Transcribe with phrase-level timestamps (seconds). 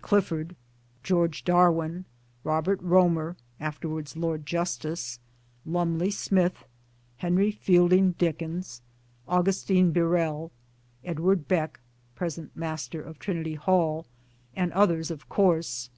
[0.00, 0.56] Clifford,
[1.02, 2.06] George Darwin,
[2.44, 5.20] Robert Romer (afterwards Lord Justice),
[5.66, 6.64] Lumley Smith,
[7.18, 8.80] Henry Fielding Dickens,
[9.26, 10.50] CAMBRIDGE 7 5 Augustine Birrell,
[11.04, 11.80] Edward Beck
[12.16, 14.06] '(present Master of Trinity Hall),
[14.56, 15.90] and others of course.